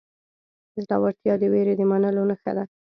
زړورتیا 0.85 1.33
د 1.41 1.43
وېرې 1.53 1.73
د 1.77 1.81
منلو 1.91 2.23
نښه 2.29 2.51
ده. 2.57 2.63